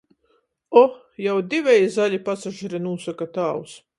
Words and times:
"O, 0.79 0.81
jau 1.25 1.35
diveji 1.51 1.93
zali 1.97 2.21
pasažiri," 2.31 2.83
nūsoka 2.89 3.31
tāvs. 3.39 3.79